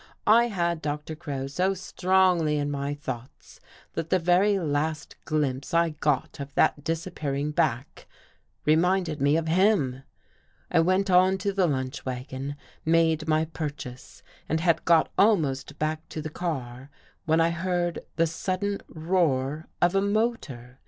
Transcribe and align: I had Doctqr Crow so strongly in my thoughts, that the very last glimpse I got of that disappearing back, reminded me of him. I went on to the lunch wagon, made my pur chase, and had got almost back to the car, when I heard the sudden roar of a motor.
I 0.25 0.45
had 0.45 0.81
Doctqr 0.81 1.19
Crow 1.19 1.45
so 1.45 1.75
strongly 1.75 2.57
in 2.57 2.71
my 2.71 2.95
thoughts, 2.95 3.59
that 3.93 4.09
the 4.09 4.17
very 4.17 4.57
last 4.57 5.15
glimpse 5.25 5.75
I 5.75 5.91
got 5.91 6.39
of 6.39 6.51
that 6.55 6.83
disappearing 6.83 7.51
back, 7.51 8.07
reminded 8.65 9.21
me 9.21 9.37
of 9.37 9.47
him. 9.47 10.01
I 10.71 10.79
went 10.79 11.11
on 11.11 11.37
to 11.37 11.53
the 11.53 11.67
lunch 11.67 12.03
wagon, 12.03 12.55
made 12.83 13.27
my 13.27 13.45
pur 13.45 13.69
chase, 13.69 14.23
and 14.49 14.59
had 14.59 14.85
got 14.85 15.11
almost 15.19 15.77
back 15.77 16.09
to 16.09 16.19
the 16.19 16.31
car, 16.31 16.89
when 17.25 17.39
I 17.39 17.51
heard 17.51 17.99
the 18.15 18.25
sudden 18.25 18.79
roar 18.87 19.67
of 19.83 19.93
a 19.93 20.01
motor. 20.01 20.79